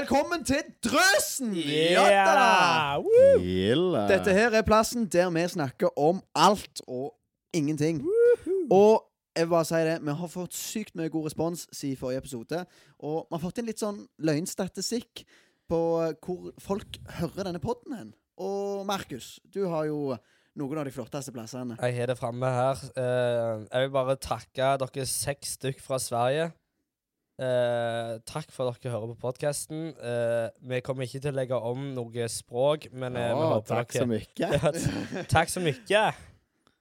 [0.00, 1.50] Velkommen til Drøsen!
[1.56, 2.96] Yeah!
[3.04, 3.96] Woo!
[4.08, 7.12] Dette her er plassen der vi snakker om alt og
[7.52, 7.98] ingenting.
[8.70, 9.04] Og
[9.36, 12.62] jeg vil bare si det, vi har fått sykt mye god respons siden forrige episode.
[12.98, 15.26] Og vi har fått en litt sånn løgnstatistikk
[15.68, 15.82] på
[16.24, 18.14] hvor folk hører denne podden hen.
[18.40, 20.16] Og Markus, du har jo
[20.56, 21.76] noen av de flotteste plassene.
[21.76, 22.80] Jeg har det framme her.
[22.96, 26.54] Eh, jeg vil bare takke dere seks stykk fra Sverige.
[27.40, 29.94] Eh, takk for at dere hører på podkasten.
[30.68, 34.06] vi kommer ikke til å legge om noe språk, men eh, vi håper takk så
[34.10, 34.26] mye.
[34.42, 36.02] Ja, t- Takk så mye.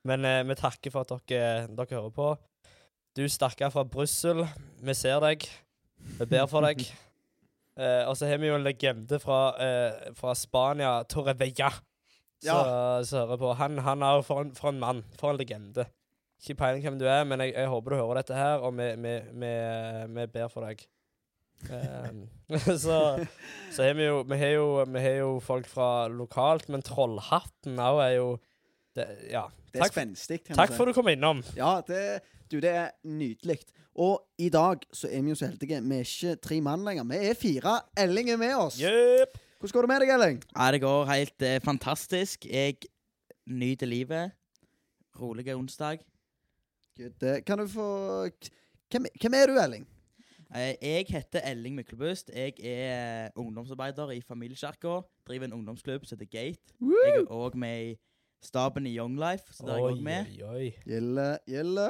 [0.09, 2.29] Men eh, vi takker for at dere, dere hører på.
[3.15, 4.43] Du stakkar fra Brussel,
[4.83, 5.47] vi ser deg.
[6.19, 6.83] Vi ber for deg.
[7.79, 11.69] Eh, og så har vi jo en legende fra, eh, fra Spania, Torrevella,
[12.43, 13.53] som som hører på.
[13.55, 14.99] Han, han er jo for en, for en mann.
[15.15, 15.85] For en legende.
[16.39, 18.87] Ikke peiling hvem du er, men jeg, jeg håper du hører dette her, og vi,
[19.03, 19.51] vi, vi,
[20.15, 20.85] vi ber for deg.
[21.69, 22.21] Um,
[22.83, 22.97] så
[23.75, 27.81] så har vi jo Vi har jo, vi har jo folk fra lokalt, men Trollhatten
[27.83, 28.29] òg er jo
[28.95, 29.49] det, Ja.
[29.69, 30.39] Det er spenstig.
[30.47, 31.43] takk for at du kom innom.
[31.53, 33.59] Ja, det, du, det er nydelig.
[33.99, 35.81] Og i dag så er vi jo så heldige.
[35.85, 37.05] Vi er ikke tre mann lenger.
[37.11, 37.75] Vi er fire.
[37.99, 38.79] Elling er med oss.
[38.81, 39.37] Yep.
[39.59, 40.39] Hvordan går det med deg, Elling?
[40.55, 42.47] Ja, det går helt eh, fantastisk.
[42.49, 42.79] Jeg
[43.45, 44.31] nyter livet.
[45.19, 45.99] Rolig onsdag.
[46.99, 47.23] Good.
[47.23, 48.29] Eh, Kan du få
[48.91, 49.87] Hvem, hvem er du, Elling?
[50.55, 52.31] Eh, jeg heter Elling Myklebust.
[52.35, 55.01] Jeg er eh, ungdomsarbeider i Familiekirka.
[55.27, 56.73] Driver en ungdomsklubb som heter Gate.
[56.81, 57.95] Jeg er òg med i
[58.43, 60.25] staben i Young Life, så der er jeg òg med.
[60.25, 60.71] oi, oi.
[60.85, 61.27] gjelle.
[61.47, 61.87] gilde.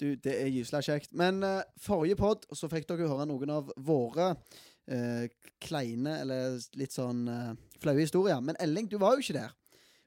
[0.00, 1.12] Du, det er gysla kjekt.
[1.12, 5.28] Men uh, forrige pod så fikk dere høre noen av våre uh,
[5.62, 8.40] kleine, eller litt sånn uh, flaue historier.
[8.42, 9.54] Men Elling, du var jo ikke der.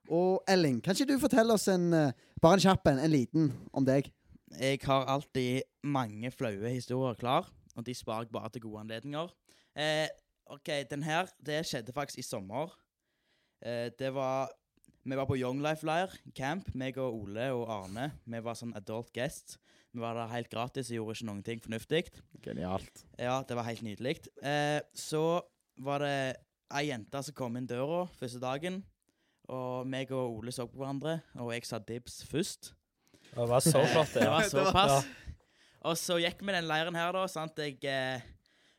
[0.09, 1.91] Og Elling, kan ikke du fortelle oss en
[2.41, 4.09] bare en kjapp en, en liten, om deg?
[4.55, 9.33] Jeg har alltid mange flaue historier klar, og de sparer jeg bare til gode anledninger.
[9.75, 10.07] Eh,
[10.47, 12.71] OK, den her, det skjedde faktisk i sommer.
[13.61, 14.49] Eh, det var
[15.07, 18.09] Vi var på Young Life-leir, camp, meg og Ole og Arne.
[18.25, 19.55] Vi var sånn adult guests.
[19.95, 22.01] Vi var der helt gratis og gjorde ikke noen ting fornuftig.
[22.43, 23.05] Genialt.
[23.15, 24.17] Ja, det var helt nydelig.
[24.43, 25.39] Eh, så
[25.79, 26.17] var det
[26.75, 28.81] ei jente som kom inn døra første dagen.
[29.47, 32.73] Og meg og Ole så på hverandre, og jeg sa dibs først.
[33.37, 34.21] Det var så flott, det.
[34.23, 35.07] Det var Det var- såpass.
[35.87, 37.25] Og så gikk vi den leiren her, da.
[37.27, 37.55] sant?
[37.61, 38.21] Jeg, eh,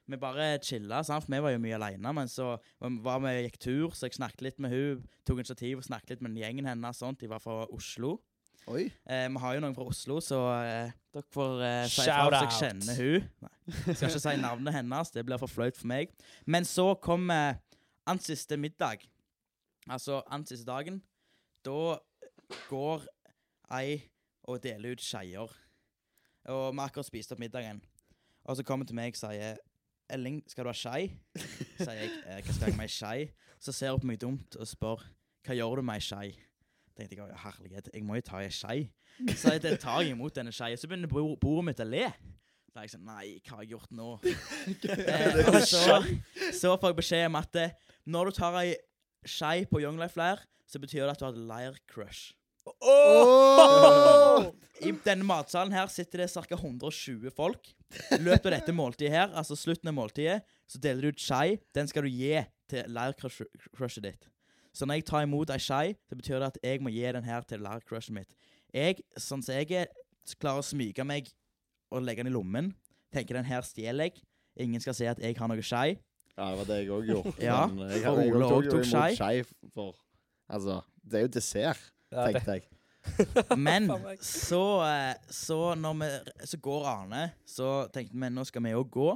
[0.09, 1.25] vi bare chilla, sant?
[1.25, 2.13] for vi var jo mye aleine.
[2.15, 5.85] Men så var vi gikk tur, så jeg snakket litt med hun, tok initiativ og
[5.85, 6.99] snakket litt med den gjengen hennes.
[6.99, 7.19] sånt.
[7.21, 8.19] De var fra Oslo.
[8.69, 8.91] Oi.
[9.09, 12.29] Eh, vi har jo noen fra Oslo, så eh, dere får eh, si Shout fra
[12.29, 12.51] hvis out.
[12.51, 13.31] jeg kjenner hun.
[13.47, 16.11] Nei, skal ikke si navnet hennes, det blir for flaut for meg.
[16.45, 17.55] Men så kom eh,
[18.07, 19.07] ans siste middag.
[19.89, 21.01] Altså ans siste dagen.
[21.65, 21.97] Da
[22.69, 23.07] går
[23.73, 24.03] ei
[24.49, 25.53] og deler ut skeier.
[26.49, 27.83] Og vi har akkurat spist opp middagen.
[28.49, 29.59] Og så kommer hun til meg og sier
[30.09, 31.11] Elling, skal du ha skei?
[31.37, 32.11] Sier jeg.
[32.25, 33.27] «Eh, Hva skal jeg med ei skei?
[33.61, 35.03] Så ser hun på meg dumt og spør
[35.45, 36.31] hva gjør du med ei skei?
[36.97, 38.79] tenkte jeg, «Å, herlighet, jeg må jo ta ei skei.
[39.37, 40.79] Så jeg det tar jeg imot denne skeia.
[40.81, 42.07] Så begynner bord- bordet mitt å le.
[42.73, 44.09] Så jeg sånn, nei, hva har jeg gjort nå?
[45.13, 45.99] eh, og så,
[46.57, 47.77] så får jeg beskjed om at eh,
[48.09, 48.73] når du tar ei
[49.29, 52.33] skei på Young Life Leir, så betyr det at du har et leir-crush.
[52.81, 54.49] Oh!
[54.79, 56.55] I denne matsalen her sitter det ca.
[56.55, 57.71] 120 folk.
[58.21, 61.59] Løpet av dette måltidet her, altså slutten av måltidet, så deler du ut skei.
[61.75, 62.37] Den skal du gi
[62.71, 64.29] til leir-crushet ditt.
[64.77, 67.27] Så når jeg tar imot ei skei, så betyr det at jeg må gi den
[67.27, 68.37] her til leir-crushet mitt.
[68.75, 69.91] Jeg, sånn som jeg er,
[70.39, 71.33] klarer å smyge meg
[71.91, 72.75] og legge den i lommen.
[73.15, 74.21] Tenker den her stjeler jeg.
[74.61, 75.97] Ingen skal se at jeg har noe skei.
[76.39, 77.33] Ja, det var det jeg òg gjorde.
[77.43, 80.05] Ja, Men jeg, for jeg, jeg, Ole tok også jo tok skei for
[80.49, 81.81] Altså, det er jo dessert,
[82.13, 82.69] Ja, det- jeg.
[83.57, 83.87] Men
[84.21, 88.83] så, eh, så når vi Så går Arne, så tenkte vi nå skal vi jo
[88.85, 89.09] gå.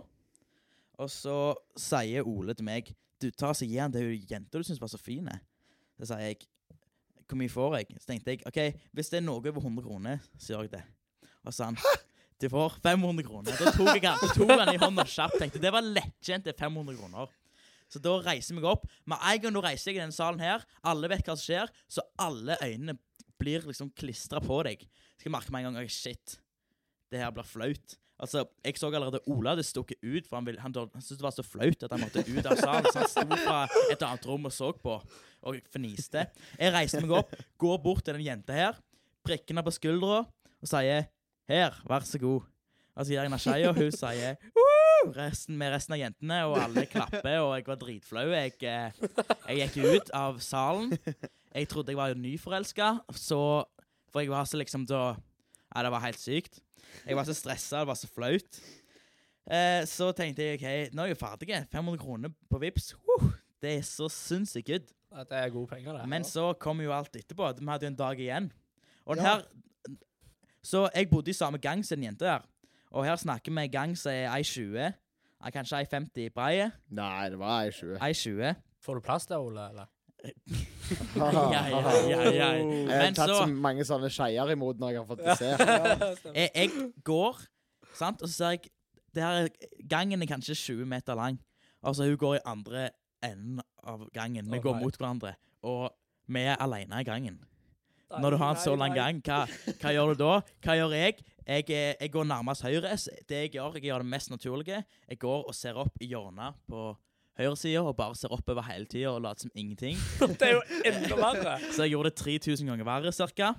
[1.02, 4.81] Og så sier Ole til meg Du, ta så gi han det jenta du syns
[4.81, 5.28] var så fin.
[5.98, 6.47] Så sier jeg
[7.28, 7.98] Hvor mye får jeg?
[8.00, 10.82] Så tenkte jeg OK, hvis det er noe over 100 kroner, så gjør jeg det.
[11.44, 11.78] Og så han
[12.43, 13.55] Du får 500 kroner.
[13.58, 15.37] Da tok jeg han, tok han i hånda kjapt.
[15.38, 15.84] Tenkte det var
[16.50, 17.31] er 500 kroner.
[17.93, 18.87] Så da reiser jeg meg opp.
[19.09, 21.73] Med en gang du reiser deg i denne salen her, alle vet hva som skjer,
[21.91, 22.97] så alle øynene
[23.43, 24.87] blir liksom klistra på deg.
[25.19, 26.39] Så jeg merker med en gang shit.
[27.12, 27.99] Det her blir flaut.
[28.23, 31.35] Altså, Jeg så allerede Ola hadde stukket ut, for han, han, han syntes det var
[31.35, 32.87] så flaut at han måtte ut av salen.
[32.93, 34.94] Så han sto fra et annet rom og så på,
[35.43, 36.29] og fniste.
[36.55, 38.79] Jeg reiser meg opp, går bort til den jenta her,
[39.27, 41.11] prikker henne på skuldra og sier
[41.50, 42.47] 'Her, vær så god'.
[42.94, 44.37] Og så gir jeg henne skeia, og hun sier!
[45.16, 48.26] resten med resten av jentene, og alle klapper, og jeg var dritflau.
[48.32, 48.93] Jeg, eh,
[49.49, 50.94] jeg gikk ut av salen.
[51.52, 53.40] Jeg trodde jeg var nyforelska, så
[54.12, 55.16] For jeg var så liksom da
[55.75, 56.60] Ja, det var helt sykt.
[57.06, 58.60] Jeg var så stressa, det var så flaut.
[59.50, 61.55] Eh, så tenkte jeg OK, nå er jeg ferdig.
[61.72, 62.93] 500 kroner på Vips.
[63.08, 63.31] Uh,
[63.62, 64.90] det er så sinnssykt good.
[65.28, 66.08] Det er gode penger, det.
[66.08, 67.48] Men så kom jo alt etterpå.
[67.58, 68.50] Vi hadde jo en dag igjen.
[69.06, 69.34] Og den Ja.
[69.40, 69.96] her
[70.62, 72.43] Så jeg bodde i samme gang som den jenta der.
[72.93, 74.93] Og her snakker vi en gang som er 1,20.
[75.43, 76.71] er Kanskje ei 50 i breie.
[76.93, 77.97] Nei, det var ei 20.
[77.99, 78.55] 1,20.
[78.85, 79.69] Får du plass der, Ole?
[79.71, 79.91] eller?
[81.17, 82.21] Ja, ja, ja, ja.
[82.29, 85.62] Jeg har Men tatt så så mange sånne skeier imot når jeg har fått dessert.
[86.37, 87.39] jeg, jeg går,
[87.97, 88.69] sant, og så ser jeg
[89.17, 89.49] det her,
[89.89, 91.39] Gangen er kanskje 20 meter lang.
[91.83, 92.91] Altså, hun går i andre
[93.25, 94.53] enden av gangen.
[94.53, 95.35] Vi går mot hverandre.
[95.62, 95.89] Og
[96.29, 97.41] vi er alene i gangen.
[98.12, 99.47] Når du har en så lang gang, hva,
[99.81, 100.33] hva gjør du da?
[100.65, 101.23] Hva gjør jeg?
[101.47, 102.97] Jeg, er- jeg går nærmest høyre.
[103.29, 104.85] Det jeg gjør, jeg gjør det mest naturlige.
[105.09, 106.97] Jeg går og ser opp i hjørnet på
[107.39, 109.97] høyresida og bare ser oppover hele tida og later som ingenting.
[110.39, 111.59] Det er jo enda verre.
[111.75, 113.55] Så jeg gjorde det 3000 ganger verre, cirka.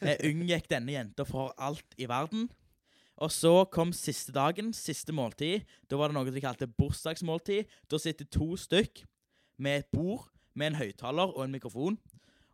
[0.00, 2.48] Jeg unngikk denne jenta for alt i verden.
[3.22, 5.60] Og så kom siste dagen, siste måltid.
[5.90, 7.68] Da var det noe de kalte bursdagsmåltid.
[7.92, 9.04] Da sitter to stykk
[9.62, 10.24] med et bord
[10.58, 11.98] med en høyttaler og en mikrofon.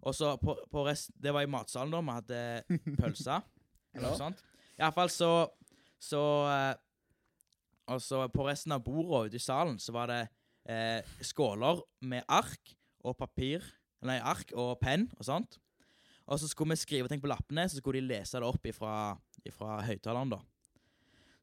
[0.03, 2.01] Og så på, på rest, Det var i matsalen, da.
[2.05, 3.41] Vi hadde pølser.
[3.95, 4.43] Eller noe sånt.
[4.81, 5.33] Iallfall så
[6.01, 6.75] Så eh,
[7.93, 10.21] Og så på resten av bordet ute i salen så var det
[10.71, 13.65] eh, skåler med ark og papir
[14.07, 15.59] Nei, ark og penn og sånt.
[16.25, 19.13] Og så skulle vi skrive ting på lappene, så skulle de lese det opp ifra,
[19.45, 20.39] ifra høyttaleren, da.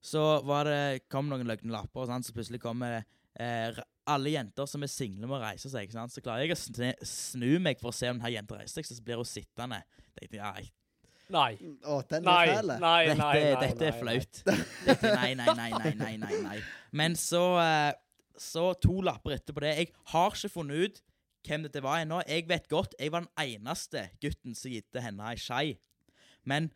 [0.02, 4.70] Så var det, kom noen løgne lapper, og sånn, så plutselig kom eh, alle jenter
[4.70, 5.86] som er single, må reise seg.
[5.86, 6.14] ikke sant?
[6.16, 9.06] Så klarer jeg å snu, meg for å se om denne jenta reiser seg, så
[9.06, 9.82] blir hun sittende.
[10.18, 10.72] Tenkte ja, jeg,
[11.34, 11.72] nei, Nei.
[11.84, 12.72] Å, den Nei, er fæl.
[12.80, 14.42] nei, dette, nei, nei, dette er flaut.
[14.88, 16.60] Dette, nei, nei, nei, nei, nei, nei, nei.
[16.96, 17.92] Men så, eh,
[18.40, 19.74] så to lapper etterpå det.
[19.82, 21.02] Jeg har ikke funnet ut
[21.48, 22.22] hvem dette var ennå.
[22.28, 25.76] Jeg vet godt, jeg var den eneste gutten som gitte henne ei skei.
[26.48, 26.70] Men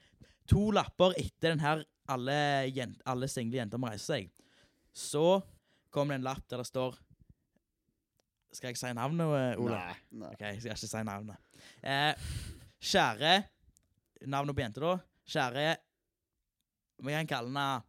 [0.52, 2.38] to lapper etter den her alle,
[3.08, 4.30] alle single jenter må reise seg,
[4.92, 5.40] så
[5.94, 6.98] kom det en lapp der det står
[8.52, 9.78] Skal jeg si navnet, Ola?
[9.80, 9.96] Nei.
[10.26, 10.32] Nei.
[10.36, 11.60] OK, jeg skal ikke si navnet.
[11.88, 12.32] Eh,
[12.84, 13.36] kjære
[14.30, 14.98] Navnet på jenta, da.
[15.32, 15.66] Kjære
[17.02, 17.84] Vi kan kalle henne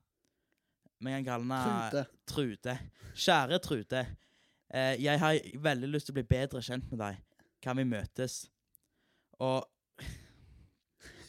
[1.02, 2.04] Vi kan kalle henne Trude.
[2.32, 2.76] Trute.
[3.12, 4.04] Kjære Trude.
[4.72, 7.18] Eh, jeg har veldig lyst til å bli bedre kjent med deg.
[7.62, 8.46] Kan vi møtes?
[9.42, 9.66] Og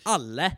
[0.07, 0.51] alle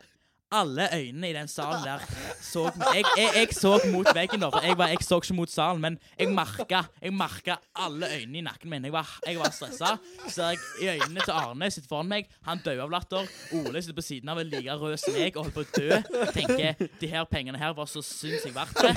[0.52, 2.02] alle øynene i den salen der
[2.40, 4.48] så jeg, jeg, jeg så mot veggen, da.
[4.54, 8.44] For jeg, var, jeg så ikke mot salen, men jeg merka, jeg alle øynene i
[8.46, 8.84] nakken min.
[8.84, 9.96] Jeg var, jeg var stressa.
[10.28, 12.30] Ser jeg i øynene til Arne sitter foran meg.
[12.46, 13.26] Han dør av latter.
[13.58, 16.30] Ole sitter på siden av en like rød som meg og holder på å dø.
[16.36, 18.94] Tenker de her pengene her var så sinnssykt verdt det.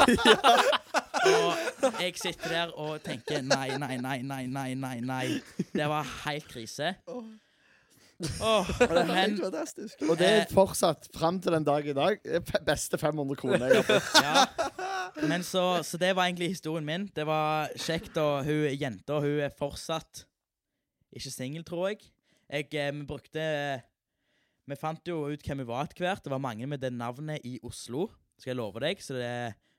[1.20, 4.98] Og jeg sitter der og tenker nei, nei, nei, nei, nei.
[5.02, 5.28] nei.
[5.74, 6.96] Det var helt krise.
[8.20, 10.02] Åh, Det er fantastisk.
[10.10, 10.50] Og det er Eh.
[10.52, 14.10] fortsatt fram til den dag i dag det er beste 500 kroner jeg har fått.
[14.26, 15.28] Ja.
[15.28, 17.08] Men så, så det var egentlig historien min.
[17.16, 20.26] Det var kjekt, og hun jenta hun er fortsatt
[21.16, 22.04] ikke singel, tror jeg.
[22.52, 22.68] jeg.
[22.78, 23.46] eh, Vi brukte
[24.70, 26.22] Vi fant jo ut hvem hun var etter hvert.
[26.24, 29.00] Det var mange med det navnet i Oslo, skal jeg love deg.
[29.02, 29.32] Så det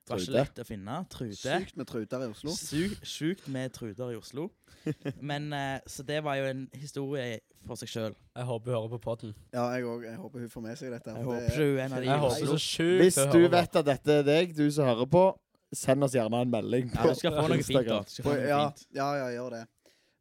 [0.09, 0.37] var ikke Trude.
[0.39, 0.95] lett å finne.
[1.09, 1.35] Trude.
[1.37, 2.51] Sykt med truter i Oslo.
[2.57, 4.49] Sykt sjukt med truder i Oslo.
[5.21, 8.15] Men eh, Så det var jo en historie for seg sjøl.
[8.35, 9.35] Jeg håper hun hører på podden.
[9.53, 10.07] Ja, jeg òg.
[10.09, 11.13] Jeg håper hun får med seg dette.
[11.13, 12.57] Jeg for håper det- hun er en av de Jeg i håper Oslo.
[12.57, 15.25] så sjukt Hvis du vet at dette er deg, du som hører på,
[15.73, 16.89] send oss gjerne en melding.
[16.95, 17.99] Ja, du skal få noe fint, da.
[18.01, 18.87] Du skal få noe ja, fint.
[18.97, 19.61] ja, ja, gjør det.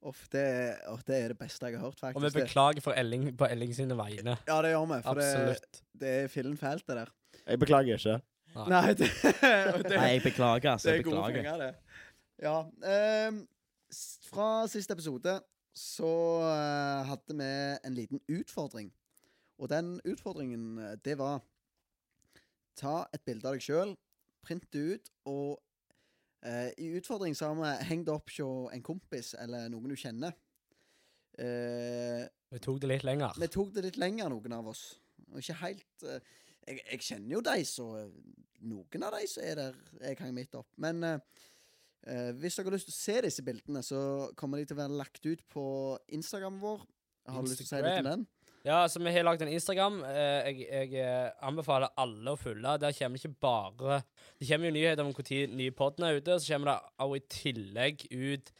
[0.00, 2.35] Uff, det, er, det er det beste jeg har hørt, Og vi faktisk.
[2.37, 4.37] Det, beklager for Elling på Elling sine vegne.
[4.49, 5.00] ja, det gjør vi.
[5.05, 5.81] For det, Absolutt.
[6.00, 7.11] det er fillen fælt, det der.
[7.47, 8.21] Jeg beklager ikke.
[8.54, 9.09] Nei, det,
[9.87, 10.90] det, Nei, jeg beklager, altså.
[10.90, 11.42] det er gode beklager.
[11.42, 11.75] penger, det.
[12.42, 12.57] Ja.
[12.90, 13.40] ehm,
[14.30, 15.37] fra siste episode
[15.76, 16.11] så
[16.49, 17.50] eh, hadde vi
[17.87, 18.90] en liten utfordring.
[19.61, 21.40] Og den utfordringen, eh, det var
[22.80, 23.90] Ta et bilde av deg sjøl,
[24.47, 25.59] print det ut, og
[26.47, 30.33] eh, i utfordringen så har vi hengt opp hos en kompis eller noen du kjenner.
[31.38, 33.37] Eh, Vi tok det litt lenger.
[33.38, 34.85] vi tok det litt lenger, noen av oss.
[35.30, 36.25] Og ikke helt eh,
[36.67, 38.11] jeg, jeg kjenner jo de, så eh,
[38.71, 40.69] noen av de som er der jeg hang midt opp.
[40.81, 41.47] Men eh,
[42.07, 44.02] eh, hvis dere har lyst til å se disse bildene, så
[44.38, 45.64] kommer de til å være lagt ut på
[46.19, 46.85] Instagram vår.
[47.31, 48.29] Har du lyst til å si litt om den?
[48.61, 50.02] Ja, så vi har lagd en Instagram.
[50.05, 52.76] Eh, jeg, jeg anbefaler alle å følge.
[52.83, 54.00] Der kommer det ikke bare
[54.37, 57.29] Det kommer jo nyheter om når nye podden er ute, så kommer det også i
[57.37, 58.52] tillegg ut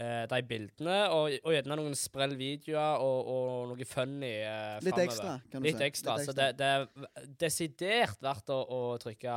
[0.00, 4.96] eh, de bildene, og, og gjerne noen sprell videoer og, og noe funny eh, Litt
[4.96, 5.04] fremover.
[5.06, 5.86] ekstra, kan du Litt si.
[5.90, 6.16] ekstra.
[6.18, 6.86] Litt Så det, det er
[7.44, 9.36] desidert verdt å, å trykke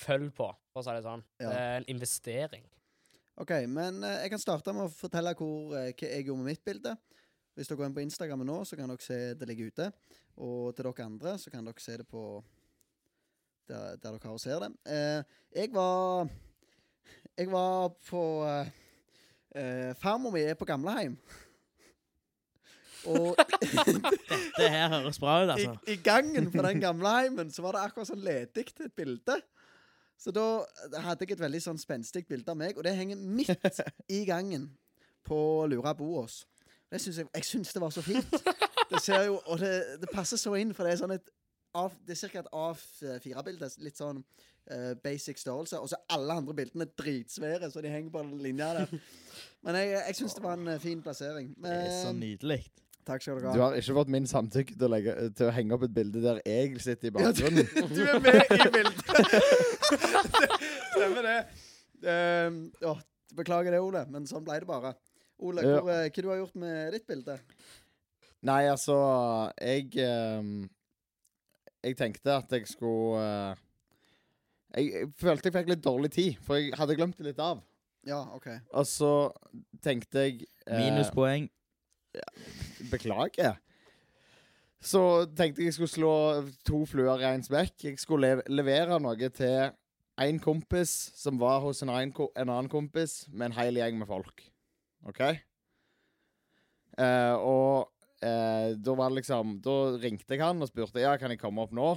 [0.00, 1.24] følg på, for å si det sånn.
[1.40, 1.48] Ja.
[1.48, 2.66] Det er en investering.
[3.40, 6.52] OK, men eh, jeg kan starte med å fortelle hvor, eh, hva jeg gjorde med
[6.52, 6.94] mitt bilde.
[7.56, 9.86] Hvis dere går inn på Instagram nå, så kan dere se det ligger ute.
[10.40, 12.22] Og til dere andre så kan dere se det på
[13.68, 14.70] der, der dere har og ser det.
[14.92, 16.28] Eh, jeg var
[17.38, 18.70] Jeg var på eh,
[19.56, 21.16] eh, Farmor mi er på gamleheim.
[23.08, 23.36] Og
[24.58, 25.76] Det her høres bra ut, altså.
[25.88, 29.38] i gangen på den gamleheimen så var det akkurat sånn ledig til et bilde.
[30.20, 30.44] Så da
[31.00, 33.80] hadde jeg et veldig sånn spenstig bilde av meg, og det henger midt
[34.18, 34.68] i gangen
[35.24, 35.40] på
[35.70, 36.42] Lura Boås.
[36.90, 38.34] Jeg, jeg syns det var så fint.
[38.90, 41.30] Det ser jo, Og det, det passer så inn, for det er sånn et
[41.74, 42.42] av, Det er ca.
[42.42, 43.70] et A4-bilde.
[43.84, 44.22] Litt sånn
[44.72, 45.80] uh, basic størrelse.
[45.80, 48.94] Og så er alle andre bildene dritsvære, så de henger på linja der.
[49.64, 51.50] Men jeg, jeg syns det var en eh, fin plassering.
[51.60, 52.62] Det er så nydelig.
[53.06, 53.52] takk skal Du ha.
[53.54, 56.22] Du har ikke fått min samtykke til å, legge, til å henge opp et bilde
[56.24, 57.92] der jeg sitter i Ja, du, bakgrunnen.
[57.96, 59.04] du er med i bildet!
[60.94, 61.38] Stemmer det.
[62.00, 62.58] Um,
[62.88, 62.96] å,
[63.36, 64.94] beklager det, Ole, men sånn ble det bare.
[65.40, 66.08] Ole, hvor, ja.
[66.08, 67.36] hva du har gjort med ditt bilde?
[68.48, 68.96] Nei, altså
[69.60, 70.64] Jeg ehm,
[71.84, 73.62] Jeg tenkte at jeg skulle eh,
[74.76, 77.62] jeg, jeg følte jeg fikk litt dårlig tid, for jeg hadde glemt det litt av.
[78.06, 78.48] Ja, OK.
[78.76, 79.12] Og så
[79.84, 81.48] tenkte jeg eh, Minuspoeng.
[82.90, 83.58] Beklager.
[84.80, 86.14] Så tenkte jeg jeg skulle slå
[86.66, 87.76] to fluer i én smekk.
[87.84, 89.70] Jeg skulle lev levere noe til
[90.20, 94.00] en kompis som var hos en annen, ko en annen kompis med en hel gjeng
[94.00, 94.42] med folk.
[95.08, 95.20] OK?
[97.00, 97.90] Eh, og
[98.24, 101.64] eh, da var det liksom Da ringte jeg han og spurte Ja, kan jeg komme
[101.64, 101.92] opp nå.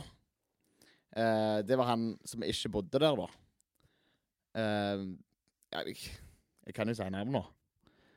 [1.14, 3.28] Eh, det var han som ikke bodde der, da.
[4.58, 5.04] Eh,
[5.74, 5.98] jeg,
[6.68, 7.44] jeg kan jo si navn nå.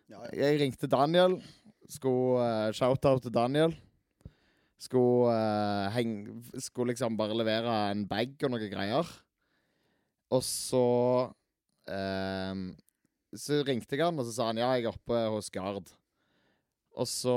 [0.06, 0.32] Ja, ja.
[0.46, 1.40] Jeg ringte Daniel.
[1.90, 3.75] Skulle uh, shout-out til Daniel.
[4.78, 9.12] Skulle, uh, heng, skulle liksom bare levere en bag og noe greier.
[10.34, 10.86] Og så
[11.86, 12.62] eh,
[13.36, 15.92] Så ringte jeg han, og så sa han ja, jeg er oppe hos Gard.
[16.96, 17.36] Og så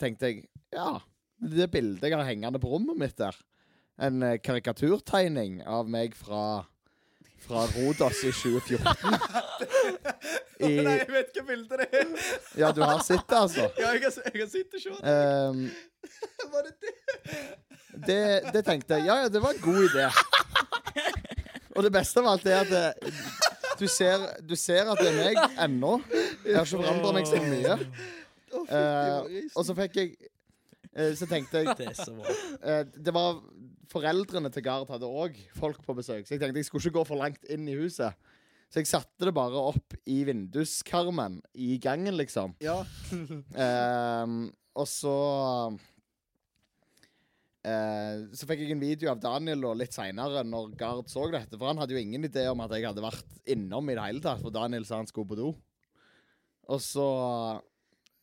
[0.00, 0.98] tenkte jeg ja,
[1.38, 3.36] det bildet jeg har hengende på rommet mitt der,
[3.98, 6.66] en eh, karikaturtegning av meg fra
[7.48, 8.88] fra Rodos i 2014.
[10.58, 12.08] I, Nei, jeg vet hva bildet det er!
[12.58, 13.68] ja, du har sett det, altså?
[13.82, 14.80] Ja, jeg har, jeg har sett det.
[15.06, 15.62] Ehm,
[16.52, 16.94] Var det det?
[18.08, 18.20] det,
[18.54, 20.08] det tenkte jeg Ja, ja, det var en god idé.
[21.76, 23.12] Og det beste av alt er at det,
[23.78, 25.98] du, ser, du ser at det er meg ennå.
[26.42, 27.78] Jeg har ikke forandra meg så mye.
[28.48, 30.12] Eh, og så fikk jeg
[30.94, 31.88] eh, Så tenkte jeg Det
[32.62, 33.42] eh, Det var
[33.88, 37.04] Foreldrene til Gard hadde òg folk på besøk, så jeg tenkte jeg skulle ikke gå
[37.08, 38.12] for langt inn i huset.
[38.68, 42.52] Så jeg satte det bare opp i vinduskarmen i gangen, liksom.
[42.60, 42.82] Ja.
[43.64, 45.14] Ehm, og så
[47.64, 51.56] eh, Så fikk jeg en video av Daniel og litt seinere, når Gard så dette.
[51.56, 54.24] For han hadde jo ingen idé om at jeg hadde vært innom i det hele
[54.24, 55.54] tatt, for Daniel sa han skulle på do.
[56.68, 57.08] Og så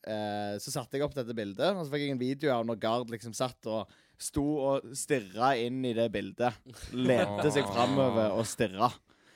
[0.08, 2.80] eh, Så satte jeg opp dette bildet, og så fikk jeg en video av når
[2.82, 6.56] Gard liksom satt og sto og stirra inn i det bildet.
[6.96, 8.92] Lente seg framover og stirra.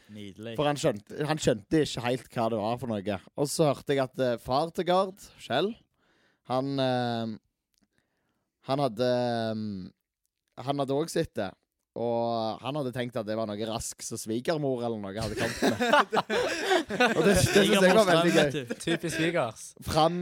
[0.09, 0.55] Nydelig.
[0.57, 3.17] For han skjønte, han skjønte ikke helt hva det var for noe.
[3.37, 5.73] Og så hørte jeg at eh, far til Gard, Kjell,
[6.49, 7.37] han eh,
[8.69, 11.51] Han hadde eh, Han hadde òg sett det.
[11.97, 15.63] Og han hadde tenkt at det var noe rask som svigermor eller noe hadde kommet
[15.65, 16.13] med.
[17.17, 18.75] og det, det synes jeg var veldig gøy.
[18.83, 19.63] Typisk svigers.
[19.87, 20.19] Fram,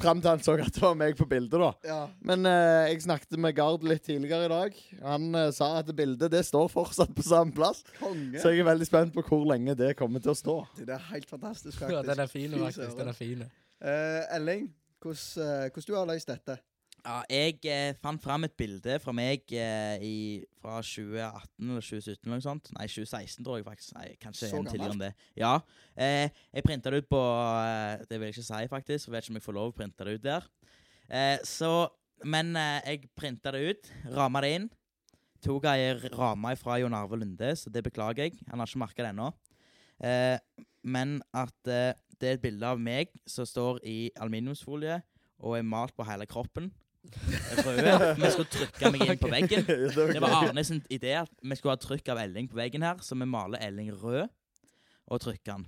[0.00, 1.70] fram til han så at det var meg på bildet, da.
[1.86, 2.00] ja.
[2.26, 4.82] Men eh, jeg snakket med Gard litt tidligere i dag.
[5.06, 7.84] Han eh, sa at bildet det står fortsatt på samme plass.
[8.00, 8.42] Konge.
[8.42, 10.58] Så jeg er veldig spent på hvor lenge det kommer til å stå.
[10.82, 12.00] Det er helt fantastisk, faktisk.
[12.00, 12.98] Ja, den er fin, faktisk.
[12.98, 13.46] Den er fin.
[13.78, 14.72] Uh, Elling,
[15.04, 16.58] hvordan uh, du har løst dette?
[17.06, 20.14] Ja, jeg eh, fant fram et bilde fra meg eh, i,
[20.58, 22.70] fra 2018 eller 2017 eller noe sånt.
[22.74, 23.92] Nei, 2016 tror jeg faktisk.
[23.94, 25.10] Nei, kanskje Så en tidligere enn det.
[25.38, 25.52] Ja.
[25.94, 29.06] Eh, jeg printa det ut på eh, Det vil jeg ikke si, faktisk.
[29.06, 30.48] Jeg vet ikke om jeg får lov å printe det ut der.
[31.06, 31.70] Eh, så
[32.26, 34.66] Men eh, jeg printa det ut, ramma det inn.
[35.46, 38.40] Tok ei ramme fra Jon Arve Lunde, så det beklager jeg.
[38.50, 39.28] Han har ikke merka det ennå.
[40.02, 44.98] Eh, men at det er et bilde av meg som står i aluminiumsfolie
[45.44, 46.72] og er malt på hele kroppen.
[47.66, 47.94] Røde.
[48.18, 49.66] Vi skulle trykke meg inn på veggen.
[49.96, 53.00] Det var Arne sin idé at vi skulle ha trykk av Elling på veggen her,
[53.04, 54.26] så vi maler Elling rød
[55.06, 55.66] og trykker den.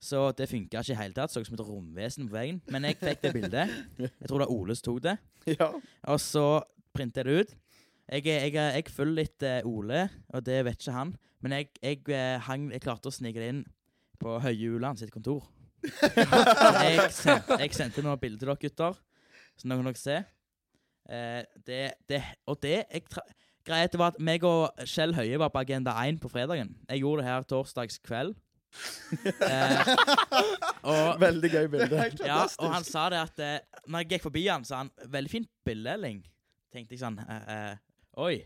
[0.00, 1.32] Så det funka ikke i hele tatt.
[1.32, 2.62] Så ut som et romvesen på veggen.
[2.72, 3.72] Men jeg fikk det bildet.
[4.00, 5.16] Jeg tror det var Ole som tok det.
[5.58, 5.68] Ja.
[6.08, 6.46] Og så
[6.96, 7.58] printer jeg det ut.
[8.10, 11.12] Jeg, jeg, jeg følger litt eh, Ole, og det vet ikke han.
[11.44, 13.60] Men jeg, jeg, eh, hang, jeg klarte å snike det inn
[14.20, 15.44] på Høie Uland sitt kontor.
[15.84, 18.98] jeg, sendte, jeg sendte noen bilder til dere gutter,
[19.56, 20.18] så nå kan dere se.
[21.08, 23.24] Eh, det, det, og det jeg tra
[23.66, 26.72] Greia det var at meg og Kjell Høie var på Agenda 1 på fredagen.
[26.88, 28.32] Jeg gjorde det her torsdags kveld.
[29.20, 29.90] Eh,
[30.86, 32.04] og Veldig gøy bilde.
[32.24, 35.30] ja, og han sa det at eh, Når jeg gikk forbi han, sa han 'veldig
[35.30, 36.22] fint bilde, Elling'.
[36.72, 37.76] Tenkte jeg sånn eh, eh,
[38.22, 38.36] Oi.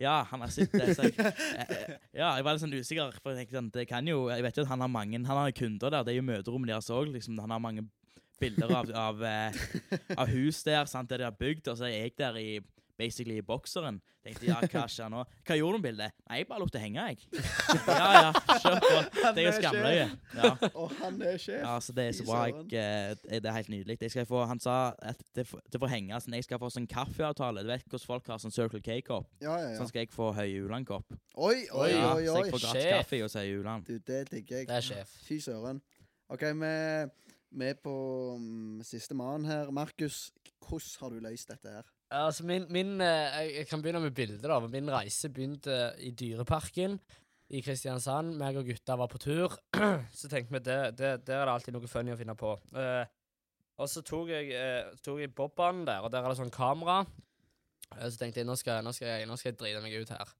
[0.00, 0.94] Ja, han har sett det.
[0.96, 1.18] Så jeg,
[1.58, 3.18] eh, eh, ja, jeg var litt sånn usikker.
[3.20, 5.42] For jeg tenkte sånn, det kan jo Jeg vet jo at han har mange Han
[5.42, 6.06] har kunder der.
[6.06, 7.12] Det er jo møterommet deres òg.
[7.12, 7.86] Liksom, han har mange
[8.42, 9.64] bilder av, av, eh,
[10.18, 11.72] av hus der, sant, det de har bygd.
[11.72, 12.48] Og så er jeg der i
[13.02, 13.96] basically i bokseren.
[14.22, 15.24] Tenkte ja, hva skjer nå?
[15.48, 16.12] Hva gjorde du med bildet?
[16.30, 17.40] Nei, jeg bare lot det henge, jeg.
[17.88, 18.98] Ja, ja, kjør på.
[19.34, 20.04] Det er jo skamløye.
[20.36, 20.50] Ja.
[20.78, 21.56] Og han er sjef.
[21.64, 22.42] Ja, så det er så bra.
[22.70, 23.96] Jeg, eh, det er helt nydelig.
[24.04, 26.70] Jeg skal få, han sa at det, får- det får henge sånn Jeg skal få
[26.70, 27.64] sånn kaffeavtale.
[27.66, 29.26] Du vet hvordan folk har sånn Circle K-kopp?
[29.42, 29.80] Ja, ja, ja.
[29.80, 31.18] Sånn skal jeg få Høye Uland-kopp.
[31.34, 32.28] Oi, oi, Ja, oi.
[32.28, 33.90] Så jeg får gratis kaffe hos Høye Uland.
[33.90, 34.70] Du, det digger jeg.
[34.70, 35.16] Det er sjef.
[35.26, 35.82] Fy søren.
[36.32, 36.68] OK, vi
[37.60, 37.92] er på
[38.36, 39.70] um, siste mann her.
[39.74, 40.30] Markus,
[40.62, 41.90] hvordan har du løst dette her?
[42.12, 44.42] Altså min, min eh, jeg, kan begynne med bildet.
[44.42, 44.58] da.
[44.60, 46.98] Min reise begynte i Dyreparken
[47.52, 48.36] i Kristiansand.
[48.40, 49.56] Meg og gutta var på tur.
[50.18, 52.54] så tenkte vi det, det, der er det alltid noe funny å finne på.
[52.76, 53.04] Uh,
[53.80, 57.02] og så tok jeg, uh, jeg Bobbanen der, og der er det sånn kamera.
[57.92, 60.12] Uh, så tenkte jeg nå skal, nå, skal jeg nå skal jeg drite meg ut
[60.12, 60.36] her.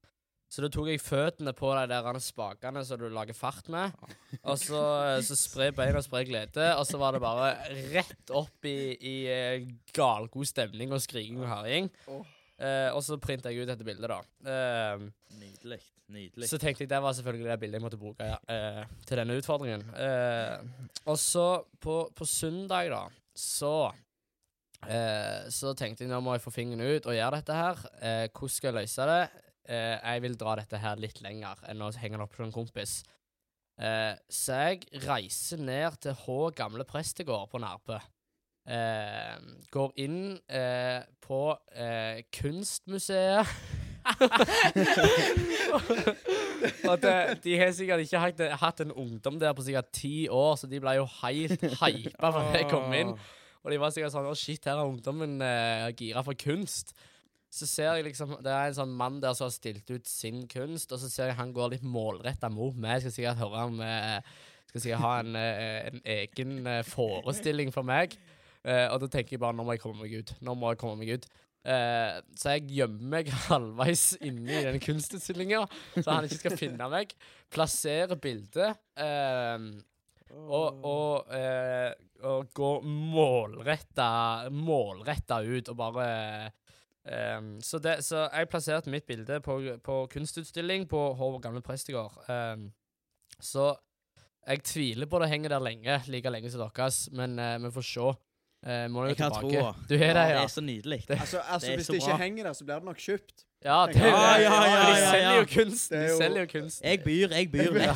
[0.53, 3.95] Så da tok jeg føttene på de der spakene som du lager fart med.
[4.43, 6.67] Og så, eh, så spre beina og spre glede.
[6.77, 7.47] Og så var det bare
[7.89, 9.65] rett opp i, i eh,
[9.97, 11.89] galgod stemning og skriking og herjing.
[12.05, 12.29] Åh.
[12.61, 14.21] Eh, og så printa jeg ut dette bildet, da.
[14.45, 15.07] Eh,
[15.39, 15.81] Nydelig.
[16.13, 16.49] Nydelig.
[16.51, 19.37] så tenkte jeg det var selvfølgelig det bildet jeg måtte bruke ja, eh, til denne
[19.39, 19.85] utfordringen.
[19.97, 21.47] Eh, og så
[21.81, 23.87] på, på søndag, da, så
[24.85, 27.81] eh, Så tenkte jeg nå må jeg få fingeren ut og gjøre dette her.
[28.03, 29.23] Eh, hvordan skal jeg løse det?
[29.63, 32.55] Eh, jeg vil dra dette her litt lenger enn å henge det opp på en
[32.55, 33.01] kompis.
[33.79, 37.99] Eh, så jeg reiser ned til H gamle prestegård på Nærbø.
[38.63, 39.39] Eh,
[39.71, 41.41] går inn eh, på
[41.75, 43.47] eh, Kunstmuseet.
[46.89, 50.55] og det, de har sikkert ikke hatt, hatt en ungdom der på sikkert ti år,
[50.59, 53.15] så de ble jo helt hypa da jeg kom inn.
[53.63, 56.91] Og de var sikkert sånn Å, shit, her er ungdommen eh, gira for kunst.
[57.53, 60.47] Så ser jeg liksom Det er en sånn mann der som har stilt ut sin
[60.49, 62.97] kunst, og så ser jeg han går litt målretta mot meg.
[62.97, 64.33] Jeg skal sikkert høre om eh,
[64.71, 68.17] Skal sikkert ha en, eh, en egen eh, forestilling for meg.
[68.63, 70.29] Og da tenker jeg bare nå må jeg komme meg ut.
[70.39, 71.25] Nå må jeg komme meg ut.
[71.67, 75.65] Så jeg gjemmer meg halvveis inni den kunstutstillinga,
[75.97, 77.11] så han ikke skal finne meg.
[77.51, 78.79] Plasserer bildet.
[78.95, 79.67] Eh,
[80.31, 81.35] og, og,
[82.23, 84.07] og gå målretta
[84.55, 86.07] målretta ut og bare
[87.05, 92.19] eh, så, det, så jeg plasserte mitt bilde på, på kunstutstilling på Håvard gamle prestegård.
[92.27, 92.69] Um,
[93.39, 93.73] så
[94.47, 97.87] jeg tviler på det henger der lenge, like lenge som deres, men uh, vi får
[97.87, 98.11] se.
[98.63, 99.59] Uh, må Jeg kan tilbake.
[99.59, 99.71] troa.
[99.89, 101.01] Du har det, Det er så nydelig.
[101.09, 102.17] Altså, altså Det Hvis det ikke bra.
[102.17, 103.43] henger der, så blir det nok kjøpt.
[103.63, 105.35] Ja, det, Ja, ja, ja, ja, De ja, selger ja.
[105.39, 105.89] jo kunst.
[105.91, 106.81] Det er De selger jo kunst.
[106.83, 107.77] Jeg byr, jeg byr.
[107.79, 107.95] ja,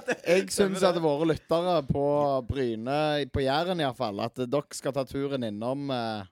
[0.06, 2.06] det, Jeg syns at våre lyttere på
[2.48, 6.22] Bryne, på Jæren iallfall, at dere skal ta turen innom, uh,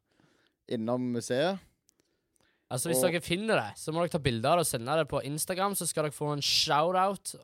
[0.68, 1.58] innom museet.
[2.72, 4.96] Altså Hvis Og- dere finner det, så må dere ta bilde av det og sende
[4.96, 5.74] det på Instagram.
[5.76, 7.34] Så skal dere få en shout-out.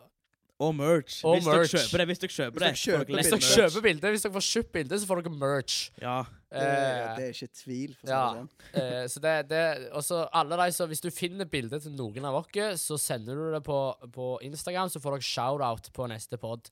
[0.58, 1.20] Og merch.
[1.22, 1.70] Og hvis merch.
[1.70, 2.06] dere kjøper det.
[2.08, 2.66] Hvis dere kjøper Hvis det.
[2.66, 3.54] dere kjøper Hvis dere bildet.
[3.54, 5.76] kjøper bilder, hvis dere får kjøpt bilde, så får dere merch.
[6.02, 6.16] Ja.
[6.50, 7.94] det, Eh, det er ikke tvil.
[8.00, 8.32] For ja.
[8.72, 12.24] det eh, så det, det også alle de som Hvis du finner bilde til noen
[12.24, 13.78] av dere, så sender du det på,
[14.10, 16.70] på Instagram, så får dere shout-out på neste pod.